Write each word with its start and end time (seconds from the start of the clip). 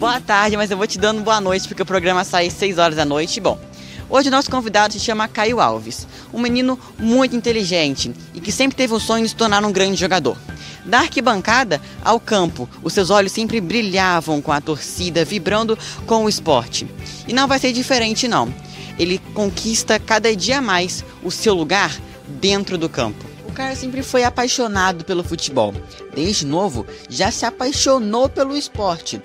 Boa 0.00 0.20
tarde, 0.20 0.56
mas 0.56 0.70
eu 0.70 0.76
vou 0.76 0.86
te 0.86 0.98
dando 0.98 1.22
boa 1.22 1.40
noite 1.40 1.68
porque 1.68 1.82
o 1.82 1.86
programa 1.86 2.24
sai 2.24 2.48
às 2.48 2.54
6 2.54 2.78
horas 2.78 2.96
da 2.96 3.04
noite. 3.04 3.38
Bom, 3.40 3.58
hoje 4.08 4.28
o 4.28 4.30
nosso 4.32 4.50
convidado 4.50 4.92
se 4.92 4.98
chama 4.98 5.28
Caio 5.28 5.60
Alves, 5.60 6.08
um 6.32 6.40
menino 6.40 6.76
muito 6.98 7.36
inteligente 7.36 8.12
e 8.34 8.40
que 8.40 8.50
sempre 8.50 8.76
teve 8.76 8.92
o 8.92 8.98
sonho 8.98 9.22
de 9.22 9.28
se 9.28 9.36
tornar 9.36 9.64
um 9.64 9.70
grande 9.70 10.00
jogador. 10.00 10.36
Da 10.84 11.00
arquibancada 11.00 11.80
ao 12.02 12.18
campo, 12.18 12.68
os 12.82 12.92
seus 12.92 13.10
olhos 13.10 13.30
sempre 13.30 13.60
brilhavam 13.60 14.42
com 14.42 14.50
a 14.50 14.60
torcida, 14.60 15.24
vibrando 15.24 15.78
com 16.06 16.24
o 16.24 16.28
esporte. 16.28 16.88
E 17.28 17.32
não 17.32 17.46
vai 17.46 17.60
ser 17.60 17.72
diferente 17.72 18.26
não. 18.26 18.52
Ele 18.98 19.20
conquista 19.32 19.98
cada 20.00 20.34
dia 20.34 20.60
mais 20.60 21.04
o 21.22 21.30
seu 21.30 21.54
lugar 21.54 21.96
dentro 22.26 22.76
do 22.76 22.88
campo. 22.88 23.29
O 23.60 23.62
cara 23.62 23.76
sempre 23.76 24.02
foi 24.02 24.24
apaixonado 24.24 25.04
pelo 25.04 25.22
futebol. 25.22 25.74
Desde 26.14 26.46
novo, 26.46 26.86
já 27.10 27.30
se 27.30 27.44
apaixonou 27.44 28.26
pelo 28.26 28.56
esporte. 28.56 29.20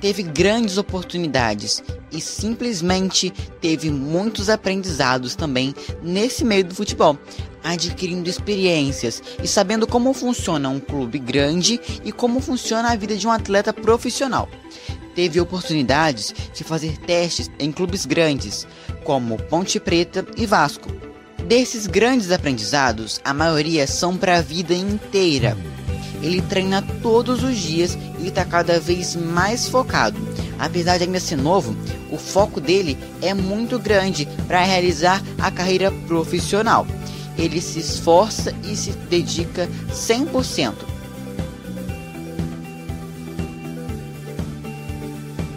Teve 0.00 0.22
grandes 0.22 0.78
oportunidades 0.78 1.82
e 2.12 2.20
simplesmente 2.20 3.32
teve 3.60 3.90
muitos 3.90 4.48
aprendizados 4.48 5.34
também 5.34 5.74
nesse 6.00 6.44
meio 6.44 6.66
do 6.66 6.72
futebol, 6.72 7.18
adquirindo 7.64 8.30
experiências 8.30 9.20
e 9.42 9.48
sabendo 9.48 9.88
como 9.88 10.14
funciona 10.14 10.68
um 10.68 10.78
clube 10.78 11.18
grande 11.18 11.80
e 12.04 12.12
como 12.12 12.38
funciona 12.38 12.92
a 12.92 12.96
vida 12.96 13.16
de 13.16 13.26
um 13.26 13.32
atleta 13.32 13.72
profissional. 13.72 14.48
Teve 15.16 15.40
oportunidades 15.40 16.32
de 16.54 16.62
fazer 16.62 16.96
testes 16.98 17.50
em 17.58 17.72
clubes 17.72 18.06
grandes, 18.06 18.68
como 19.02 19.36
Ponte 19.36 19.80
Preta 19.80 20.24
e 20.36 20.46
Vasco. 20.46 20.93
Desses 21.46 21.86
grandes 21.86 22.30
aprendizados, 22.32 23.20
a 23.22 23.34
maioria 23.34 23.86
são 23.86 24.16
para 24.16 24.38
a 24.38 24.40
vida 24.40 24.72
inteira. 24.72 25.54
Ele 26.22 26.40
treina 26.40 26.80
todos 27.02 27.42
os 27.42 27.58
dias 27.58 27.98
e 28.18 28.28
está 28.28 28.46
cada 28.46 28.80
vez 28.80 29.14
mais 29.14 29.68
focado. 29.68 30.16
Apesar 30.58 30.96
de 30.96 31.04
ainda 31.04 31.20
ser 31.20 31.36
novo, 31.36 31.76
o 32.10 32.16
foco 32.16 32.62
dele 32.62 32.96
é 33.20 33.34
muito 33.34 33.78
grande 33.78 34.26
para 34.48 34.64
realizar 34.64 35.22
a 35.38 35.50
carreira 35.50 35.92
profissional. 36.06 36.86
Ele 37.36 37.60
se 37.60 37.78
esforça 37.78 38.54
e 38.64 38.74
se 38.74 38.92
dedica 38.92 39.68
100%. 39.92 40.93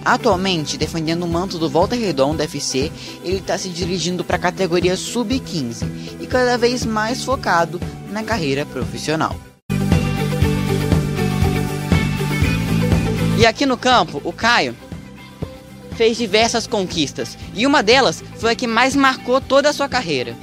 Atualmente, 0.08 0.78
defendendo 0.78 1.24
o 1.24 1.28
manto 1.28 1.60
do 1.60 1.70
Volta 1.70 1.94
Redonda 1.94 2.46
FC, 2.46 2.90
ele 3.26 3.40
está 3.40 3.58
se 3.58 3.68
dirigindo 3.68 4.24
para 4.24 4.38
a 4.38 4.40
categoria 4.40 4.96
Sub-15 4.96 5.86
e 6.22 6.26
cada 6.26 6.58
vez 6.58 6.86
mais 6.86 7.26
focado 7.26 7.78
na 8.10 8.24
carreira 8.24 8.66
profissional. 8.66 9.36
E 13.38 13.46
aqui 13.46 13.66
no 13.66 13.76
campo, 13.76 14.22
o 14.24 14.32
Caio 14.32 14.78
fez 15.98 16.16
diversas 16.16 16.66
conquistas 16.66 17.38
e 17.54 17.68
uma 17.68 17.84
delas 17.84 18.24
foi 18.38 18.54
a 18.54 18.56
que 18.56 18.66
mais 18.66 18.96
marcou 18.96 19.42
toda 19.42 19.70
a 19.70 19.74
sua 19.74 19.90
carreira. 19.90 20.38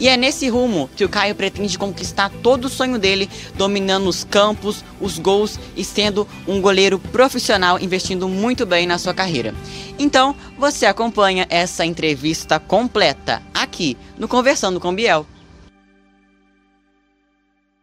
E 0.00 0.08
é 0.08 0.16
nesse 0.16 0.48
rumo 0.48 0.88
que 0.96 1.04
o 1.04 1.10
Caio 1.10 1.34
pretende 1.34 1.78
conquistar 1.78 2.30
todo 2.42 2.64
o 2.64 2.68
sonho 2.70 2.98
dele, 2.98 3.28
dominando 3.54 4.08
os 4.08 4.24
campos, 4.24 4.82
os 4.98 5.18
gols 5.18 5.60
e 5.76 5.84
sendo 5.84 6.26
um 6.48 6.58
goleiro 6.58 6.98
profissional, 6.98 7.78
investindo 7.78 8.26
muito 8.26 8.64
bem 8.64 8.86
na 8.86 8.96
sua 8.96 9.12
carreira. 9.12 9.54
Então, 9.98 10.34
você 10.56 10.86
acompanha 10.86 11.46
essa 11.50 11.84
entrevista 11.84 12.58
completa 12.58 13.42
aqui 13.52 13.94
no 14.16 14.26
Conversando 14.26 14.80
com 14.80 14.94
Biel. 14.94 15.26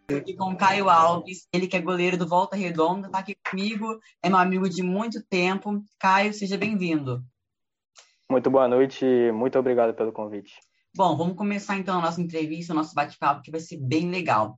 Aqui 0.10 0.34
com 0.34 0.54
o 0.54 0.58
Caio 0.58 0.90
Alves, 0.90 1.48
ele 1.54 1.68
que 1.68 1.78
é 1.78 1.82
goleiro 1.82 2.18
do 2.18 2.28
Volta 2.28 2.56
Redonda, 2.56 3.06
está 3.08 3.20
aqui 3.20 3.36
comigo, 3.48 4.00
é 4.24 4.30
meu 4.30 4.40
amigo 4.40 4.68
de 4.68 4.82
muito 4.82 5.22
tempo. 5.22 5.84
Caio, 6.00 6.34
seja 6.34 6.58
bem-vindo. 6.58 7.22
Muito 8.28 8.50
boa 8.50 8.68
noite, 8.68 9.06
muito 9.32 9.60
obrigado 9.60 9.94
pelo 9.94 10.12
convite. 10.12 10.56
Bom, 10.98 11.16
vamos 11.16 11.36
começar 11.36 11.78
então 11.78 12.00
a 12.00 12.02
nossa 12.02 12.20
entrevista, 12.20 12.74
o 12.74 12.76
nosso 12.76 12.96
bate-papo, 12.96 13.44
que 13.44 13.52
vai 13.52 13.60
ser 13.60 13.78
bem 13.78 14.10
legal. 14.10 14.58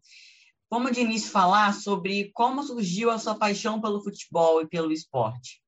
Vamos 0.72 0.94
de 0.94 1.02
início 1.02 1.30
falar 1.30 1.74
sobre 1.74 2.32
como 2.32 2.64
surgiu 2.64 3.12
a 3.12 3.18
sua 3.18 3.38
paixão 3.38 3.82
pelo 3.82 4.02
futebol 4.02 4.62
e 4.62 4.66
pelo 4.66 4.94
esporte. 4.94 5.62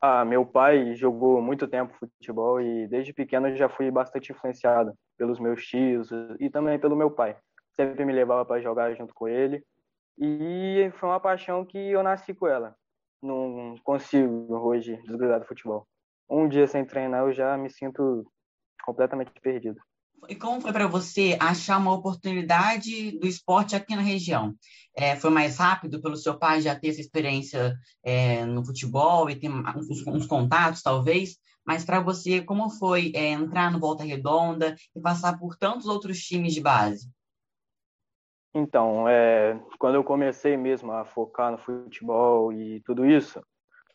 Ah, 0.00 0.24
meu 0.24 0.46
pai 0.46 0.94
jogou 0.94 1.42
muito 1.42 1.68
tempo 1.68 1.94
futebol 1.98 2.62
e 2.62 2.88
desde 2.88 3.12
pequeno 3.12 3.54
já 3.54 3.68
fui 3.68 3.90
bastante 3.90 4.32
influenciado 4.32 4.94
pelos 5.18 5.38
meus 5.38 5.66
tios 5.66 6.08
e 6.38 6.48
também 6.48 6.80
pelo 6.80 6.96
meu 6.96 7.10
pai. 7.10 7.36
Sempre 7.78 8.06
me 8.06 8.14
levava 8.14 8.46
para 8.46 8.62
jogar 8.62 8.94
junto 8.94 9.12
com 9.12 9.28
ele 9.28 9.62
e 10.16 10.90
foi 10.94 11.10
uma 11.10 11.20
paixão 11.20 11.62
que 11.62 11.76
eu 11.76 12.02
nasci 12.02 12.32
com 12.32 12.46
ela. 12.46 12.74
Não 13.22 13.74
consigo 13.84 14.56
hoje 14.56 14.96
desgrudar 15.02 15.40
do 15.40 15.46
futebol. 15.46 15.86
Um 16.26 16.48
dia 16.48 16.66
sem 16.66 16.86
treinar 16.86 17.26
eu 17.26 17.32
já 17.34 17.54
me 17.58 17.68
sinto 17.68 18.26
completamente 18.84 19.32
perdido. 19.40 19.80
E 20.28 20.34
como 20.34 20.60
foi 20.60 20.72
para 20.72 20.86
você 20.86 21.36
achar 21.40 21.78
uma 21.78 21.94
oportunidade 21.94 23.18
do 23.18 23.26
esporte 23.26 23.74
aqui 23.74 23.96
na 23.96 24.02
região? 24.02 24.54
É, 24.94 25.16
foi 25.16 25.30
mais 25.30 25.56
rápido 25.56 26.00
pelo 26.02 26.16
seu 26.16 26.38
pai 26.38 26.60
já 26.60 26.78
ter 26.78 26.88
essa 26.88 27.00
experiência 27.00 27.74
é, 28.02 28.44
no 28.44 28.64
futebol 28.64 29.30
e 29.30 29.36
ter 29.36 29.48
uns, 29.48 30.06
uns 30.06 30.26
contatos, 30.26 30.82
talvez? 30.82 31.36
Mas 31.64 31.84
para 31.84 32.00
você, 32.00 32.42
como 32.42 32.68
foi 32.70 33.12
é, 33.14 33.28
entrar 33.30 33.70
no 33.70 33.78
Volta 33.78 34.04
Redonda 34.04 34.74
e 34.94 35.00
passar 35.00 35.38
por 35.38 35.56
tantos 35.56 35.86
outros 35.86 36.18
times 36.18 36.52
de 36.52 36.60
base? 36.60 37.08
Então, 38.54 39.08
é, 39.08 39.60
quando 39.78 39.94
eu 39.94 40.04
comecei 40.04 40.56
mesmo 40.56 40.90
a 40.92 41.04
focar 41.04 41.52
no 41.52 41.58
futebol 41.58 42.52
e 42.52 42.80
tudo 42.80 43.06
isso, 43.06 43.40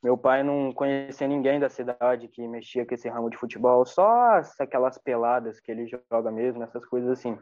meu 0.06 0.16
pai 0.16 0.44
não 0.44 0.72
conhecia 0.72 1.28
ninguém 1.28 1.60
da 1.60 1.68
cidade 1.68 2.28
que 2.28 2.48
mexia 2.48 2.86
com 2.86 2.94
esse 2.94 3.10
ramo 3.10 3.28
de 3.28 3.38
futebol, 3.38 3.84
só 3.88 4.40
aquelas 4.60 5.00
peladas 5.00 5.60
que 5.60 5.72
ele 5.72 5.88
joga 5.88 6.30
mesmo, 6.30 6.62
essas 6.62 6.86
coisas 6.86 7.10
assim. 7.10 7.36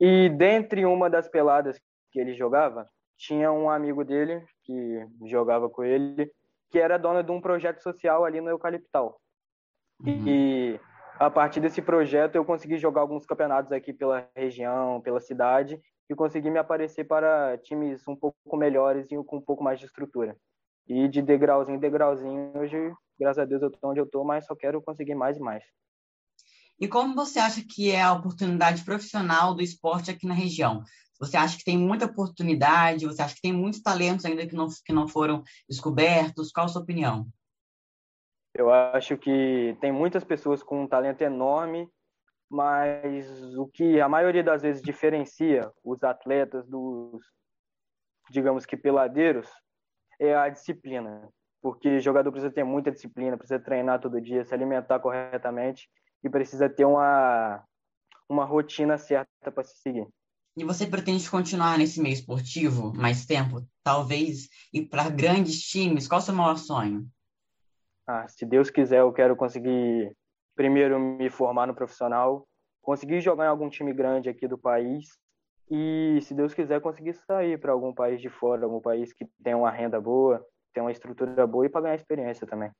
E 0.00 0.30
dentre 0.30 0.86
uma 0.86 1.10
das 1.10 1.28
peladas 1.28 1.78
que 2.10 2.18
ele 2.18 2.32
jogava, 2.32 2.88
tinha 3.18 3.52
um 3.52 3.68
amigo 3.68 4.06
dele 4.06 4.42
que 4.64 5.06
jogava 5.26 5.68
com 5.68 5.84
ele, 5.84 6.32
que 6.70 6.78
era 6.78 6.98
dono 6.98 7.22
de 7.22 7.30
um 7.30 7.42
projeto 7.42 7.82
social 7.82 8.24
ali 8.24 8.40
no 8.40 8.48
Eucaliptal. 8.48 9.20
Uhum. 10.00 10.26
E 10.26 10.80
a 11.18 11.28
partir 11.28 11.60
desse 11.60 11.82
projeto 11.82 12.36
eu 12.36 12.44
consegui 12.44 12.78
jogar 12.78 13.02
alguns 13.02 13.26
campeonatos 13.26 13.70
aqui 13.70 13.92
pela 13.92 14.26
região, 14.34 14.98
pela 15.02 15.20
cidade 15.20 15.78
e 16.08 16.14
consegui 16.14 16.50
me 16.50 16.58
aparecer 16.58 17.04
para 17.04 17.58
times 17.58 18.02
um 18.08 18.16
pouco 18.16 18.56
melhores 18.56 19.12
e 19.12 19.24
com 19.24 19.36
um 19.36 19.42
pouco 19.42 19.62
mais 19.62 19.78
de 19.78 19.84
estrutura. 19.84 20.34
E 20.88 21.08
de 21.08 21.22
degrauzinho 21.22 21.76
em 21.76 21.80
degrauzinho, 21.80 22.52
hoje, 22.56 22.76
graças 23.18 23.38
a 23.38 23.44
Deus, 23.44 23.62
eu 23.62 23.68
estou 23.68 23.90
onde 23.90 24.00
eu 24.00 24.04
estou, 24.04 24.24
mas 24.24 24.46
só 24.46 24.54
quero 24.54 24.82
conseguir 24.82 25.14
mais 25.14 25.36
e 25.36 25.40
mais. 25.40 25.64
E 26.80 26.88
como 26.88 27.14
você 27.14 27.38
acha 27.38 27.62
que 27.64 27.90
é 27.92 28.02
a 28.02 28.12
oportunidade 28.12 28.84
profissional 28.84 29.54
do 29.54 29.62
esporte 29.62 30.10
aqui 30.10 30.26
na 30.26 30.34
região? 30.34 30.82
Você 31.20 31.36
acha 31.36 31.56
que 31.56 31.64
tem 31.64 31.78
muita 31.78 32.06
oportunidade? 32.06 33.06
Você 33.06 33.22
acha 33.22 33.36
que 33.36 33.40
tem 33.40 33.52
muitos 33.52 33.80
talentos 33.80 34.24
ainda 34.24 34.44
que 34.46 34.56
não, 34.56 34.66
que 34.84 34.92
não 34.92 35.06
foram 35.06 35.44
descobertos? 35.68 36.50
Qual 36.50 36.66
a 36.66 36.68
sua 36.68 36.82
opinião? 36.82 37.28
Eu 38.52 38.72
acho 38.72 39.16
que 39.16 39.76
tem 39.80 39.92
muitas 39.92 40.24
pessoas 40.24 40.62
com 40.62 40.82
um 40.82 40.88
talento 40.88 41.22
enorme, 41.22 41.88
mas 42.50 43.26
o 43.56 43.66
que 43.66 44.00
a 44.00 44.08
maioria 44.08 44.42
das 44.42 44.62
vezes 44.62 44.82
diferencia 44.82 45.70
os 45.84 46.02
atletas 46.02 46.66
dos, 46.66 47.22
digamos 48.30 48.66
que 48.66 48.76
peladeiros, 48.76 49.48
é 50.22 50.36
a 50.36 50.48
disciplina, 50.48 51.28
porque 51.60 52.00
jogador 52.00 52.30
precisa 52.30 52.52
ter 52.52 52.64
muita 52.64 52.92
disciplina, 52.92 53.36
precisa 53.36 53.58
treinar 53.58 54.00
todo 54.00 54.20
dia, 54.20 54.44
se 54.44 54.54
alimentar 54.54 55.00
corretamente 55.00 55.88
e 56.22 56.30
precisa 56.30 56.68
ter 56.68 56.84
uma, 56.84 57.64
uma 58.28 58.44
rotina 58.44 58.96
certa 58.96 59.50
para 59.52 59.64
se 59.64 59.76
seguir. 59.78 60.06
E 60.56 60.64
você 60.64 60.86
pretende 60.86 61.28
continuar 61.28 61.76
nesse 61.78 62.00
meio 62.00 62.12
esportivo 62.12 62.92
mais 62.94 63.26
tempo? 63.26 63.66
Talvez 63.82 64.48
ir 64.72 64.86
para 64.86 65.08
grandes 65.08 65.60
times? 65.62 66.06
Qual 66.06 66.20
o 66.20 66.22
seu 66.22 66.34
maior 66.34 66.56
sonho? 66.56 67.08
Ah, 68.06 68.28
se 68.28 68.44
Deus 68.44 68.70
quiser, 68.70 69.00
eu 69.00 69.12
quero 69.12 69.34
conseguir 69.34 70.14
primeiro 70.54 71.00
me 71.00 71.30
formar 71.30 71.66
no 71.66 71.74
profissional, 71.74 72.46
conseguir 72.82 73.20
jogar 73.20 73.46
em 73.46 73.48
algum 73.48 73.70
time 73.70 73.92
grande 73.92 74.28
aqui 74.28 74.46
do 74.46 74.58
país 74.58 75.18
e, 75.70 76.20
se 76.22 76.34
Deus 76.34 76.52
quiser, 76.52 76.80
conseguir 76.80 77.14
sair 77.14 77.58
para 77.58 77.72
algum 77.72 77.94
país 77.94 78.20
de 78.20 78.28
fora, 78.28 78.64
algum 78.64 78.80
país 78.80 79.12
que 79.12 79.26
tem 79.42 79.54
uma 79.54 79.70
renda 79.70 80.00
boa, 80.00 80.44
tem 80.72 80.82
uma 80.82 80.92
estrutura 80.92 81.46
boa 81.46 81.66
e 81.66 81.68
para 81.68 81.82
ganhar 81.82 81.94
experiência 81.94 82.46
também. 82.46 82.70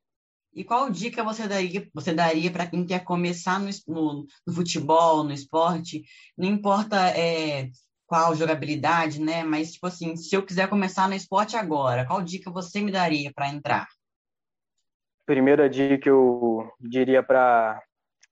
E 0.55 0.63
qual 0.63 0.91
dica 0.91 1.25
você 1.25 1.49
daria, 1.49 1.89
você 1.95 2.13
daria 2.13 2.51
para 2.51 2.67
quem 2.67 2.85
quer 2.85 3.03
começar 3.05 3.59
no, 3.59 3.71
no, 3.89 4.27
no, 4.47 4.53
futebol, 4.53 5.25
no 5.25 5.33
esporte? 5.33 6.05
Não 6.37 6.47
importa 6.47 6.97
é, 7.19 7.71
qual 8.07 8.35
jogabilidade, 8.35 9.19
né? 9.19 9.43
Mas, 9.43 9.73
tipo 9.73 9.87
assim, 9.87 10.15
se 10.15 10.37
eu 10.37 10.45
quiser 10.45 10.69
começar 10.69 11.09
no 11.09 11.15
esporte 11.15 11.57
agora, 11.57 12.07
qual 12.07 12.21
dica 12.21 12.51
você 12.51 12.83
me 12.83 12.93
daria 12.93 13.33
para 13.35 13.49
entrar? 13.49 13.89
Primeira 15.25 15.71
dica 15.71 15.97
que 15.97 16.11
eu 16.11 16.71
diria 16.79 17.23
para 17.23 17.83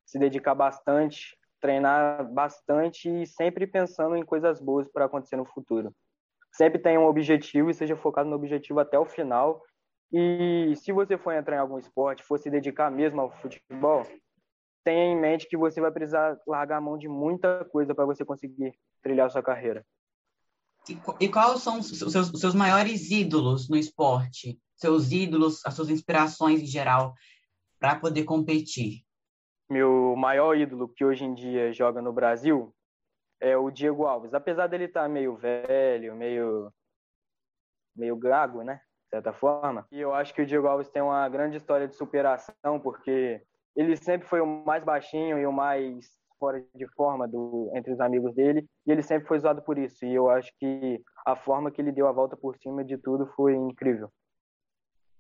se 0.05 0.19
dedicar 0.19 0.55
bastante 0.55 1.40
treinar 1.61 2.29
bastante 2.33 3.09
e 3.09 3.27
sempre 3.27 3.67
pensando 3.67 4.17
em 4.17 4.25
coisas 4.25 4.61
boas 4.61 4.89
para 4.89 5.05
acontecer 5.05 5.37
no 5.37 5.45
futuro. 5.45 5.95
Sempre 6.53 6.79
tenha 6.79 6.99
um 6.99 7.07
objetivo 7.07 7.71
e 7.71 7.75
seja 7.75 7.97
focado 7.97 8.29
no 8.29 8.37
objetivo 8.37 8.81
até 8.81 8.99
o 8.99 9.05
final. 9.05 9.63
E 10.13 10.75
se 10.77 10.91
você 10.91 11.17
for 11.17 11.33
entrar 11.33 11.57
em 11.57 11.61
algum 11.61 11.79
esporte, 11.79 12.25
for 12.25 12.39
se 12.39 12.51
dedicar 12.51 12.91
mesmo 12.91 13.21
ao 13.21 13.31
futebol, 13.31 14.05
tenha 14.83 15.05
em 15.05 15.21
mente 15.21 15.49
que 15.49 15.57
você 15.57 15.81
vai 15.81 15.93
precisar 15.93 16.39
largar 16.47 16.79
a 16.79 16.81
mão 16.81 16.99
de 16.99 17.07
muita 17.07 17.65
coisa 17.67 17.95
para 17.95 18.07
você 18.07 18.25
conseguir 18.25 18.75
trilhar 19.03 19.31
sua 19.31 19.43
carreira. 19.43 19.85
E, 20.89 20.99
e 21.25 21.29
quais 21.29 21.63
são 21.63 21.79
os 21.79 21.99
seus, 21.99 22.15
os 22.15 22.41
seus 22.41 22.55
maiores 22.55 23.11
ídolos 23.11 23.69
no 23.69 23.77
esporte? 23.77 24.59
Seus 24.75 25.13
ídolos, 25.13 25.65
as 25.65 25.75
suas 25.75 25.91
inspirações 25.91 26.61
em 26.61 26.67
geral, 26.67 27.15
para 27.79 27.97
poder 27.97 28.25
competir? 28.25 29.05
Meu 29.71 30.17
maior 30.17 30.57
ídolo 30.57 30.89
que 30.89 31.05
hoje 31.05 31.25
em 31.25 31.33
dia 31.33 31.73
joga 31.73 32.03
no 32.03 32.13
Brasil 32.13 32.75
é 33.41 33.57
o 33.57 33.71
Diego 33.71 34.05
Alves. 34.05 34.35
Apesar 34.35 34.67
dele 34.67 34.87
estar 34.87 35.03
tá 35.03 35.09
meio 35.09 35.37
velho, 35.37 36.17
meio 36.17 36.73
meio 37.95 38.17
gago, 38.17 38.65
né? 38.65 38.81
De 39.05 39.11
certa 39.11 39.33
forma. 39.33 39.87
E 39.93 40.01
eu 40.01 40.13
acho 40.13 40.35
que 40.35 40.43
o 40.43 40.47
Diego 40.47 40.67
Alves 40.67 40.91
tem 40.91 41.01
uma 41.01 41.29
grande 41.29 41.57
história 41.57 41.87
de 41.87 41.95
superação, 41.95 42.81
porque 42.83 43.41
ele 43.77 43.97
sempre 43.97 44.27
foi 44.27 44.41
o 44.41 44.47
mais 44.47 44.83
baixinho 44.83 45.39
e 45.39 45.47
o 45.47 45.53
mais 45.53 46.19
fora 46.37 46.65
de 46.75 46.89
forma 46.95 47.29
do, 47.29 47.71
entre 47.77 47.93
os 47.93 48.01
amigos 48.01 48.35
dele, 48.35 48.67
e 48.85 48.91
ele 48.91 49.03
sempre 49.03 49.29
foi 49.29 49.39
zoado 49.39 49.63
por 49.63 49.79
isso. 49.79 50.05
E 50.05 50.13
eu 50.13 50.29
acho 50.29 50.51
que 50.59 51.01
a 51.25 51.37
forma 51.37 51.71
que 51.71 51.81
ele 51.81 51.93
deu 51.93 52.09
a 52.09 52.13
volta 52.13 52.37
por 52.37 52.57
cima 52.57 52.85
de 52.85 52.99
tudo 52.99 53.25
foi 53.37 53.55
incrível. 53.55 54.11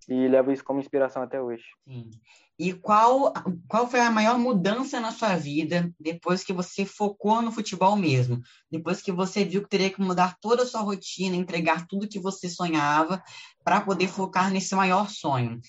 E 0.08 0.28
levo 0.28 0.50
isso 0.50 0.64
como 0.64 0.80
inspiração 0.80 1.22
até 1.22 1.40
hoje. 1.40 1.64
Sim. 1.84 2.10
E 2.58 2.72
qual, 2.74 3.32
qual 3.68 3.86
foi 3.86 4.00
a 4.00 4.10
maior 4.10 4.38
mudança 4.38 5.00
na 5.00 5.12
sua 5.12 5.36
vida 5.36 5.90
depois 5.98 6.44
que 6.44 6.52
você 6.52 6.84
focou 6.84 7.40
no 7.40 7.52
futebol 7.52 7.96
mesmo? 7.96 8.40
Depois 8.70 9.00
que 9.00 9.10
você 9.10 9.44
viu 9.44 9.62
que 9.62 9.68
teria 9.68 9.90
que 9.90 10.00
mudar 10.00 10.36
toda 10.40 10.64
a 10.64 10.66
sua 10.66 10.82
rotina, 10.82 11.36
entregar 11.36 11.86
tudo 11.86 12.08
que 12.08 12.18
você 12.18 12.48
sonhava 12.48 13.22
para 13.64 13.80
poder 13.80 14.08
focar 14.08 14.50
nesse 14.50 14.74
maior 14.74 15.08
sonho? 15.08 15.60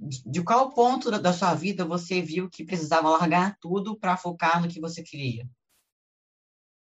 de 0.00 0.42
qual 0.42 0.72
ponto 0.72 1.10
da 1.10 1.32
sua 1.32 1.54
vida 1.54 1.84
você 1.84 2.22
viu 2.22 2.48
que 2.48 2.64
precisava 2.64 3.10
largar 3.10 3.56
tudo 3.60 3.98
para 3.98 4.16
focar 4.16 4.62
no 4.62 4.68
que 4.68 4.80
você 4.80 5.02
queria? 5.02 5.46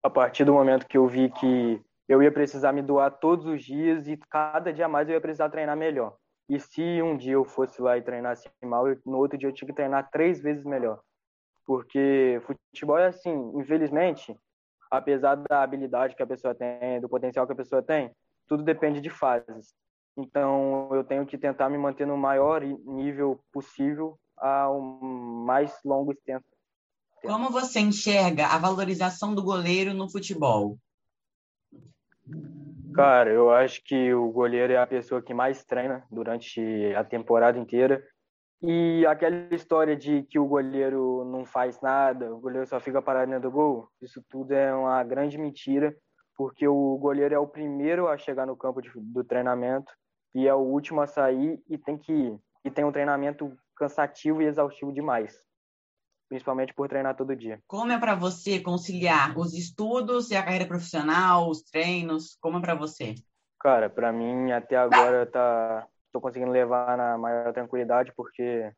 A 0.03 0.09
partir 0.09 0.45
do 0.45 0.53
momento 0.53 0.87
que 0.87 0.97
eu 0.97 1.07
vi 1.07 1.31
que 1.31 1.81
eu 2.07 2.21
ia 2.21 2.31
precisar 2.31 2.71
me 2.71 2.81
doar 2.81 3.11
todos 3.11 3.45
os 3.45 3.63
dias 3.63 4.07
e 4.07 4.17
cada 4.29 4.71
dia 4.71 4.87
mais 4.87 5.07
eu 5.07 5.15
ia 5.15 5.21
precisar 5.21 5.49
treinar 5.49 5.75
melhor. 5.75 6.15
E 6.49 6.59
se 6.59 7.01
um 7.01 7.15
dia 7.15 7.33
eu 7.33 7.45
fosse 7.45 7.81
lá 7.81 7.97
e 7.97 8.01
treinasse 8.01 8.49
mal, 8.63 8.85
no 9.05 9.17
outro 9.17 9.37
dia 9.37 9.47
eu 9.47 9.53
tinha 9.53 9.67
que 9.67 9.75
treinar 9.75 10.09
três 10.11 10.41
vezes 10.41 10.63
melhor. 10.63 10.99
Porque 11.65 12.41
futebol 12.45 12.97
é 12.97 13.07
assim, 13.07 13.51
infelizmente, 13.55 14.35
apesar 14.89 15.35
da 15.35 15.63
habilidade 15.63 16.15
que 16.15 16.23
a 16.23 16.27
pessoa 16.27 16.53
tem, 16.53 16.99
do 16.99 17.07
potencial 17.07 17.45
que 17.45 17.53
a 17.53 17.55
pessoa 17.55 17.81
tem, 17.81 18.11
tudo 18.47 18.63
depende 18.63 18.99
de 18.99 19.09
fases. 19.09 19.73
Então, 20.17 20.89
eu 20.91 21.03
tenho 21.03 21.25
que 21.25 21.37
tentar 21.37 21.69
me 21.69 21.77
manter 21.77 22.05
no 22.05 22.17
maior 22.17 22.61
nível 22.61 23.39
possível 23.53 24.19
ao 24.35 24.81
mais 24.81 25.73
longo 25.85 26.13
tempo. 26.13 26.45
Como 27.21 27.49
você 27.49 27.79
enxerga 27.79 28.47
a 28.47 28.57
valorização 28.57 29.33
do 29.33 29.43
goleiro 29.43 29.93
no 29.93 30.09
futebol? 30.09 30.77
Cara, 32.93 33.29
eu 33.29 33.51
acho 33.51 33.83
que 33.83 34.13
o 34.13 34.29
goleiro 34.31 34.73
é 34.73 34.77
a 34.77 34.87
pessoa 34.87 35.21
que 35.21 35.33
mais 35.33 35.63
treina 35.63 36.05
durante 36.11 36.61
a 36.95 37.03
temporada 37.03 37.57
inteira. 37.57 38.03
E 38.61 39.05
aquela 39.07 39.53
história 39.53 39.95
de 39.95 40.23
que 40.23 40.37
o 40.37 40.45
goleiro 40.45 41.25
não 41.25 41.45
faz 41.45 41.81
nada, 41.81 42.33
o 42.33 42.39
goleiro 42.39 42.67
só 42.67 42.79
fica 42.79 43.01
parado 43.01 43.31
dentro 43.31 43.49
do 43.49 43.51
gol, 43.51 43.89
isso 43.99 44.23
tudo 44.29 44.53
é 44.53 44.71
uma 44.71 45.03
grande 45.03 45.35
mentira, 45.35 45.95
porque 46.37 46.67
o 46.67 46.95
goleiro 46.97 47.33
é 47.33 47.39
o 47.39 47.47
primeiro 47.47 48.07
a 48.07 48.17
chegar 48.17 48.45
no 48.45 48.55
campo 48.55 48.79
de, 48.79 48.91
do 48.95 49.23
treinamento 49.23 49.91
e 50.35 50.47
é 50.47 50.53
o 50.53 50.59
último 50.59 51.01
a 51.01 51.07
sair 51.07 51.59
e 51.67 51.77
tem 51.77 51.97
que 51.97 52.37
e 52.63 52.69
tem 52.69 52.85
um 52.85 52.91
treinamento 52.91 53.51
cansativo 53.75 54.43
e 54.43 54.45
exaustivo 54.45 54.93
demais, 54.93 55.39
principalmente 56.31 56.73
por 56.73 56.87
treinar 56.87 57.13
todo 57.13 57.35
dia. 57.35 57.61
Como 57.67 57.91
é 57.91 57.99
para 57.99 58.15
você 58.15 58.57
conciliar 58.61 59.37
os 59.37 59.53
estudos 59.53 60.31
e 60.31 60.35
a 60.37 60.41
carreira 60.41 60.65
profissional, 60.65 61.49
os 61.49 61.61
treinos? 61.61 62.37
Como 62.39 62.57
é 62.57 62.61
para 62.61 62.73
você? 62.73 63.15
Cara, 63.59 63.89
para 63.89 64.13
mim 64.13 64.49
até 64.49 64.77
agora 64.77 65.25
tá 65.25 65.85
tô 66.09 66.21
conseguindo 66.21 66.49
levar 66.49 66.97
na 66.97 67.17
maior 67.17 67.51
tranquilidade 67.51 68.13
porque 68.15 68.71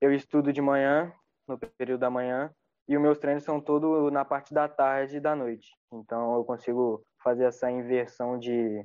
eu 0.00 0.12
estudo 0.12 0.52
de 0.52 0.60
manhã, 0.60 1.12
no 1.46 1.56
período 1.56 2.00
da 2.00 2.10
manhã, 2.10 2.50
e 2.88 2.96
os 2.96 3.02
meus 3.02 3.18
treinos 3.18 3.44
são 3.44 3.60
todos 3.60 4.12
na 4.12 4.24
parte 4.24 4.52
da 4.52 4.68
tarde 4.68 5.18
e 5.18 5.20
da 5.20 5.36
noite. 5.36 5.68
Então 5.92 6.34
eu 6.34 6.44
consigo 6.44 7.04
fazer 7.22 7.44
essa 7.44 7.70
inversão 7.70 8.36
de 8.36 8.84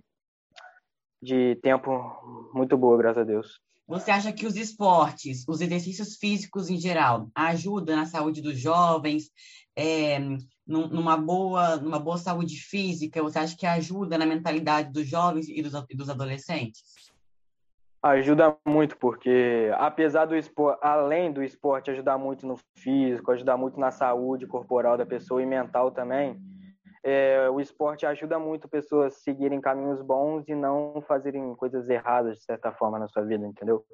de 1.20 1.56
tempo 1.56 2.52
muito 2.54 2.78
boa, 2.78 3.00
graças 3.00 3.24
a 3.24 3.26
Deus. 3.26 3.60
Você 3.88 4.12
acha 4.12 4.32
que 4.32 4.46
os 4.46 4.56
esportes, 4.56 5.44
os 5.48 5.60
exercícios 5.60 6.16
físicos 6.16 6.70
em 6.70 6.78
geral, 6.78 7.30
ajudam 7.36 7.96
na 7.96 8.06
saúde 8.06 8.42
dos 8.42 8.58
jovens, 8.58 9.30
é, 9.76 10.20
numa, 10.66 11.18
boa, 11.18 11.76
numa 11.76 12.00
boa 12.00 12.18
saúde 12.18 12.58
física? 12.58 13.22
Você 13.22 13.40
acha 13.40 13.58
que 13.58 13.66
ajuda 13.66 14.18
na 14.18 14.26
mentalidade 14.26 14.92
dos 14.92 15.08
jovens 15.08 15.50
e 15.50 15.62
dos, 15.62 15.74
e 15.90 15.96
dos 15.98 16.10
adolescentes? 16.10 16.82
Ajuda 18.02 18.58
muito, 18.66 18.98
porque 18.98 19.72
apesar 19.78 20.26
do 20.26 20.36
esporte, 20.36 20.80
além 20.82 21.32
do 21.32 21.42
esporte 21.42 21.90
ajudar 21.90 22.18
muito 22.18 22.46
no 22.46 22.58
físico, 22.76 23.32
ajudar 23.32 23.56
muito 23.56 23.80
na 23.80 23.92
saúde 23.92 24.46
corporal 24.46 24.98
da 24.98 25.06
pessoa 25.06 25.42
e 25.42 25.46
mental 25.46 25.90
também, 25.90 26.38
é, 27.04 27.50
o 27.50 27.60
esporte 27.60 28.06
ajuda 28.06 28.40
muito 28.40 28.70
pessoas 28.70 29.14
a 29.14 29.20
seguirem 29.20 29.60
caminhos 29.60 30.02
bons 30.02 30.48
e 30.48 30.56
não 30.56 31.04
fazerem 31.06 31.54
coisas 31.56 31.90
erradas, 31.90 32.38
de 32.38 32.44
certa 32.46 32.72
forma, 32.72 32.98
na 32.98 33.10
sua 33.10 33.24
vida, 33.24 33.46
entendeu? 33.46 33.86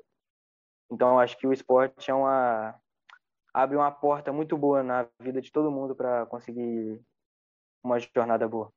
Então, 0.92 1.20
acho 1.20 1.38
que 1.38 1.48
o 1.48 1.54
esporte 1.54 2.12
é 2.12 2.14
uma 2.14 2.76
abre 3.52 3.76
uma 3.76 3.92
porta 3.92 4.32
muito 4.32 4.56
boa 4.56 4.84
na 4.84 5.08
vida 5.20 5.42
de 5.42 5.52
todo 5.52 5.72
mundo 5.72 5.96
para 5.96 6.26
conseguir 6.28 7.02
uma 7.84 7.98
jornada 8.00 8.48
boa. 8.48 8.72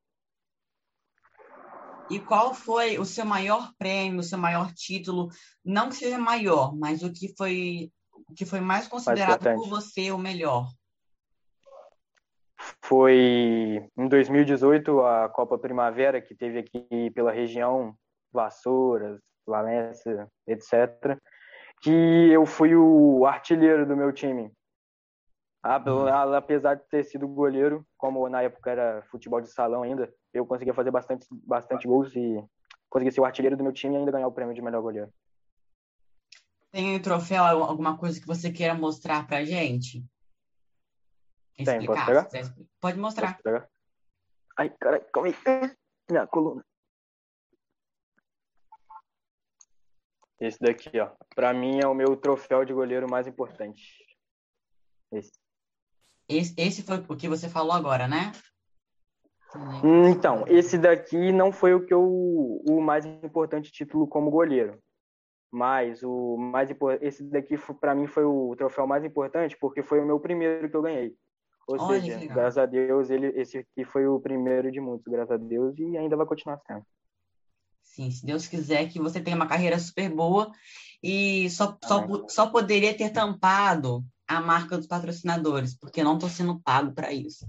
E 2.09 2.19
qual 2.19 2.53
foi 2.53 2.97
o 2.97 3.05
seu 3.05 3.25
maior 3.25 3.71
prêmio, 3.77 4.19
o 4.19 4.23
seu 4.23 4.37
maior 4.37 4.73
título? 4.73 5.29
Não 5.63 5.89
que 5.89 5.95
seja 5.95 6.17
maior, 6.17 6.75
mas 6.75 7.03
o 7.03 7.13
que 7.13 7.33
foi 7.37 7.91
o 8.27 8.33
que 8.33 8.45
foi 8.45 8.59
mais 8.59 8.87
considerado 8.87 9.43
mais 9.43 9.55
por 9.55 9.69
você 9.69 10.11
o 10.11 10.17
melhor? 10.17 10.67
Foi 12.83 13.89
em 13.97 14.07
2018 14.07 15.01
a 15.01 15.29
Copa 15.29 15.57
Primavera 15.57 16.21
que 16.21 16.35
teve 16.35 16.59
aqui 16.59 17.11
pela 17.11 17.31
região 17.31 17.95
Vassouras, 18.31 19.19
Valência, 19.45 20.27
etc. 20.47 21.17
Que 21.81 22.31
eu 22.31 22.45
fui 22.45 22.75
o 22.75 23.25
artilheiro 23.25 23.85
do 23.85 23.95
meu 23.95 24.11
time. 24.11 24.51
Uhum. 25.65 26.07
Apesar 26.35 26.75
de 26.75 26.83
ter 26.89 27.05
sido 27.05 27.27
goleiro, 27.27 27.85
como 27.97 28.27
na 28.27 28.41
época 28.41 28.69
era 28.69 29.01
futebol 29.03 29.39
de 29.39 29.49
salão 29.49 29.83
ainda, 29.83 30.13
eu 30.33 30.45
conseguia 30.45 30.73
fazer 30.73 30.91
bastante, 30.91 31.25
bastante 31.31 31.87
gols 31.87 32.13
e 32.15 32.43
consegui 32.89 33.11
ser 33.11 33.21
o 33.21 33.25
artilheiro 33.25 33.55
do 33.55 33.63
meu 33.63 33.71
time 33.71 33.95
e 33.95 33.97
ainda 33.97 34.11
ganhar 34.11 34.27
o 34.27 34.31
prêmio 34.31 34.53
de 34.53 34.61
melhor 34.61 34.81
goleiro. 34.81 35.09
Tem 36.69 36.95
um 36.95 37.01
troféu, 37.01 37.43
alguma 37.43 37.97
coisa 37.97 38.19
que 38.19 38.27
você 38.27 38.51
queira 38.51 38.73
mostrar 38.73 39.25
pra 39.25 39.45
gente? 39.45 40.03
Tem, 41.57 41.85
posso 41.85 42.05
pegar? 42.05 42.27
Pode 42.79 42.97
mostrar. 42.97 43.41
Pegar? 43.41 43.69
Ai, 44.57 44.69
caralho, 44.69 45.05
calma 45.11 45.29
aí. 45.29 45.75
Minha 46.09 46.27
coluna. 46.27 46.63
Esse 50.39 50.59
daqui, 50.59 50.99
ó. 50.99 51.11
Pra 51.35 51.53
mim 51.53 51.79
é 51.81 51.87
o 51.87 51.93
meu 51.93 52.17
troféu 52.17 52.65
de 52.65 52.73
goleiro 52.73 53.09
mais 53.09 53.27
importante. 53.27 54.03
Esse. 55.11 55.31
Esse, 56.27 56.53
esse 56.57 56.83
foi 56.83 56.97
o 56.97 57.17
que 57.17 57.27
você 57.27 57.47
falou 57.47 57.73
agora, 57.73 58.07
né? 58.07 58.31
Então, 60.09 60.45
esse 60.47 60.77
daqui 60.77 61.31
não 61.31 61.51
foi 61.51 61.73
o 61.73 61.85
que 61.85 61.93
eu, 61.93 62.03
o 62.03 62.81
mais 62.81 63.05
importante 63.05 63.71
título 63.71 64.07
como 64.07 64.31
goleiro. 64.31 64.81
Mas 65.51 66.01
o 66.01 66.35
mais 66.35 66.69
esse 66.99 67.23
daqui 67.23 67.55
para 67.79 67.93
mim 67.93 68.07
foi 68.07 68.23
o 68.23 68.55
troféu 68.57 68.87
mais 68.87 69.05
importante 69.05 69.55
porque 69.59 69.83
foi 69.83 69.99
o 69.99 70.05
meu 70.05 70.19
primeiro 70.19 70.67
que 70.67 70.75
eu 70.75 70.81
ganhei. 70.81 71.15
Ou 71.67 71.79
Olha, 71.79 72.01
seja, 72.01 72.33
graças 72.33 72.57
a 72.57 72.65
Deus, 72.65 73.09
ele, 73.09 73.27
esse 73.39 73.59
aqui 73.59 73.85
foi 73.85 74.05
o 74.07 74.19
primeiro 74.19 74.71
de 74.71 74.81
muitos, 74.81 75.11
graças 75.11 75.31
a 75.31 75.37
Deus, 75.37 75.77
e 75.77 75.97
ainda 75.97 76.17
vai 76.17 76.25
continuar 76.25 76.59
sendo. 76.67 76.85
Sim, 77.81 78.11
se 78.11 78.25
Deus 78.25 78.47
quiser 78.47 78.89
que 78.89 78.99
você 78.99 79.21
tenha 79.21 79.35
uma 79.35 79.47
carreira 79.47 79.77
super 79.77 80.09
boa 80.09 80.51
e 81.01 81.49
só, 81.49 81.77
só, 81.83 82.27
só 82.27 82.47
poderia 82.47 82.95
ter 82.95 83.11
tampado 83.11 84.03
a 84.27 84.41
marca 84.41 84.77
dos 84.77 84.87
patrocinadores, 84.87 85.77
porque 85.77 86.03
não 86.03 86.15
estou 86.15 86.29
sendo 86.29 86.59
pago 86.59 86.91
para 86.93 87.13
isso. 87.13 87.47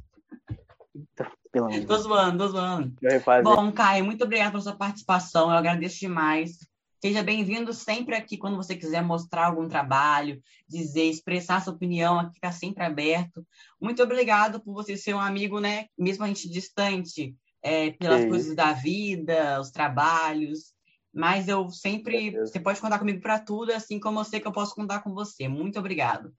Pelo 1.51 1.87
Tô 1.87 1.97
zoando, 1.97 2.39
tô 2.39 2.49
zoando. 2.49 2.95
Bom, 3.43 3.73
Caio, 3.73 4.05
muito 4.05 4.25
obrigado 4.25 4.53
pela 4.53 4.63
sua 4.63 4.77
participação, 4.77 5.51
eu 5.51 5.57
agradeço 5.57 6.01
demais. 6.01 6.59
Seja 7.05 7.23
bem-vindo 7.23 7.71
sempre 7.75 8.17
aqui 8.17 8.39
quando 8.39 8.57
você 8.57 8.75
quiser 8.75 9.03
mostrar 9.03 9.45
algum 9.45 9.69
trabalho, 9.69 10.41
dizer, 10.67 11.03
expressar 11.03 11.61
sua 11.61 11.75
opinião, 11.75 12.19
aqui 12.19 12.37
está 12.37 12.51
sempre 12.51 12.83
aberto. 12.83 13.47
Muito 13.79 14.03
obrigado 14.03 14.59
por 14.59 14.73
você 14.73 14.97
ser 14.97 15.13
um 15.13 15.21
amigo, 15.21 15.61
né? 15.61 15.85
Mesmo 15.99 16.25
a 16.25 16.29
gente 16.29 16.49
distante, 16.49 17.37
é, 17.63 17.91
pelas 17.91 18.23
Sim. 18.23 18.29
coisas 18.31 18.57
da 18.57 18.73
vida, 18.73 19.61
os 19.61 19.71
trabalhos. 19.71 20.73
Mas 21.13 21.47
eu 21.47 21.69
sempre. 21.69 22.31
Você 22.41 22.59
pode 22.59 22.81
contar 22.81 22.99
comigo 22.99 23.21
para 23.21 23.39
tudo, 23.39 23.73
assim 23.73 24.01
como 24.01 24.21
eu 24.21 24.25
sei 24.25 24.41
que 24.41 24.49
eu 24.49 24.53
posso 24.53 24.75
contar 24.75 25.03
com 25.03 25.13
você. 25.13 25.47
Muito 25.47 25.79
obrigado. 25.79 26.33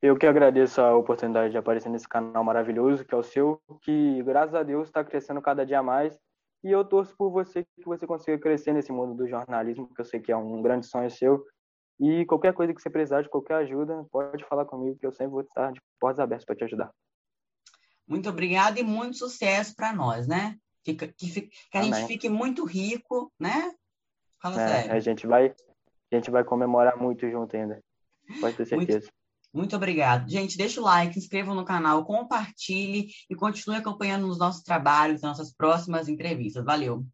Eu 0.00 0.16
que 0.16 0.26
agradeço 0.26 0.80
a 0.80 0.96
oportunidade 0.96 1.50
de 1.50 1.58
aparecer 1.58 1.90
nesse 1.90 2.08
canal 2.08 2.42
maravilhoso 2.42 3.04
que 3.04 3.14
é 3.14 3.18
o 3.18 3.22
seu, 3.22 3.60
que 3.82 4.22
graças 4.22 4.54
a 4.54 4.62
Deus 4.62 4.88
está 4.88 5.04
crescendo 5.04 5.42
cada 5.42 5.66
dia 5.66 5.82
mais. 5.82 6.18
E 6.66 6.72
eu 6.72 6.84
torço 6.84 7.14
por 7.16 7.30
você 7.30 7.64
que 7.64 7.84
você 7.84 8.08
consiga 8.08 8.36
crescer 8.36 8.72
nesse 8.72 8.90
mundo 8.90 9.14
do 9.14 9.28
jornalismo, 9.28 9.88
que 9.94 10.00
eu 10.00 10.04
sei 10.04 10.18
que 10.18 10.32
é 10.32 10.36
um 10.36 10.60
grande 10.60 10.84
sonho 10.84 11.08
seu. 11.08 11.46
E 12.00 12.26
qualquer 12.26 12.52
coisa 12.52 12.74
que 12.74 12.82
você 12.82 12.90
precisar 12.90 13.22
de 13.22 13.28
qualquer 13.28 13.54
ajuda, 13.58 14.04
pode 14.10 14.44
falar 14.46 14.64
comigo, 14.64 14.98
que 14.98 15.06
eu 15.06 15.12
sempre 15.12 15.30
vou 15.30 15.42
estar 15.42 15.70
de 15.70 15.80
portas 16.00 16.18
abertas 16.18 16.44
para 16.44 16.56
te 16.56 16.64
ajudar. 16.64 16.90
Muito 18.04 18.28
obrigada 18.28 18.80
e 18.80 18.82
muito 18.82 19.16
sucesso 19.16 19.76
para 19.76 19.92
nós, 19.92 20.26
né? 20.26 20.56
Que, 20.82 20.94
que, 20.94 21.06
que 21.12 21.50
a 21.72 21.78
Amém. 21.78 21.94
gente 21.94 22.08
fique 22.08 22.28
muito 22.28 22.64
rico, 22.64 23.32
né? 23.38 23.72
Fala 24.42 24.60
é, 24.60 24.68
sério. 24.68 24.92
A 24.92 24.98
gente 24.98 25.24
vai, 25.24 25.54
a 26.10 26.14
gente 26.16 26.32
vai 26.32 26.42
comemorar 26.42 26.98
muito 26.98 27.30
junto 27.30 27.56
ainda. 27.56 27.80
Pode 28.40 28.56
ter 28.56 28.66
certeza. 28.66 28.98
Muito, 28.98 29.12
muito 29.52 29.74
obrigado. 29.76 30.28
Gente, 30.28 30.56
deixa 30.56 30.80
o 30.80 30.84
like, 30.84 31.18
inscreva 31.18 31.54
no 31.54 31.64
canal, 31.64 32.04
compartilhe 32.04 33.08
e 33.28 33.34
continue 33.34 33.76
acompanhando 33.76 34.28
os 34.28 34.38
nossos 34.38 34.62
trabalhos, 34.62 35.22
nossas 35.22 35.52
próximas 35.52 36.08
entrevistas. 36.08 36.64
Valeu! 36.64 37.06